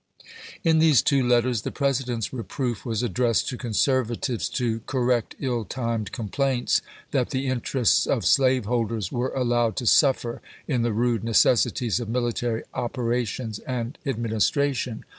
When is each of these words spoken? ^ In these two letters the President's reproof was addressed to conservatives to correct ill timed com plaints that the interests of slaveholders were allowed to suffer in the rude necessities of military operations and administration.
^ 0.19 0.23
In 0.63 0.79
these 0.79 1.03
two 1.03 1.21
letters 1.21 1.61
the 1.61 1.69
President's 1.69 2.33
reproof 2.33 2.87
was 2.87 3.03
addressed 3.03 3.47
to 3.49 3.55
conservatives 3.55 4.49
to 4.49 4.79
correct 4.87 5.35
ill 5.39 5.63
timed 5.63 6.11
com 6.11 6.27
plaints 6.27 6.81
that 7.11 7.29
the 7.29 7.45
interests 7.45 8.07
of 8.07 8.25
slaveholders 8.25 9.11
were 9.11 9.29
allowed 9.35 9.75
to 9.75 9.85
suffer 9.85 10.41
in 10.67 10.81
the 10.81 10.91
rude 10.91 11.23
necessities 11.23 11.99
of 11.99 12.09
military 12.09 12.63
operations 12.73 13.59
and 13.59 13.99
administration. 14.03 15.05